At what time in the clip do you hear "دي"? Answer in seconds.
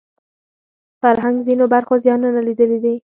2.83-2.93